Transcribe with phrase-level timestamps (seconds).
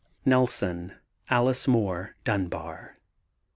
[0.25, 0.93] NELSON,
[1.29, 2.95] ALICE MOORE (DUNBAR).